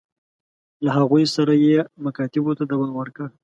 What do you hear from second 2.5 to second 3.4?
ته دوام ورکړ.